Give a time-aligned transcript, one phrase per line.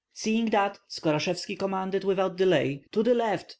[0.13, 3.49] Seeing this, Skorashevski commanded without delay, "To the left!